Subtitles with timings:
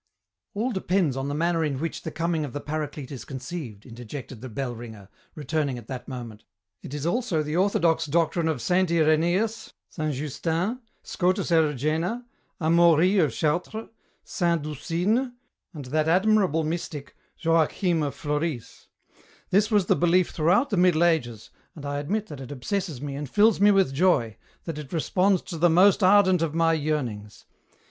[0.55, 4.41] "All depends on the manner in which the coming of the Paraclete is conceived," interjected
[4.41, 6.43] the bell ringer, returning at that moment.
[6.81, 12.25] "It is also the orthodox doctrine of Saint Irenæus, Saint Justin, Scotus Erigena,
[12.59, 13.89] Amaury of Chartres,
[14.23, 15.33] Saint Doucine,
[15.71, 18.87] and that admirable mystic, Joachim of Floris.
[19.51, 23.13] This was the belief throughout the Middle Ages, and I admit that it obsesses me
[23.13, 27.45] and fills me with joy, that it responds to the most ardent of my yearnings.